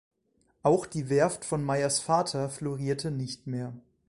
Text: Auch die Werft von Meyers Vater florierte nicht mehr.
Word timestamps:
Auch 0.63 0.87
die 0.87 1.11
Werft 1.11 1.45
von 1.45 1.63
Meyers 1.63 1.99
Vater 1.99 2.49
florierte 2.49 3.11
nicht 3.11 3.45
mehr. 3.45 3.75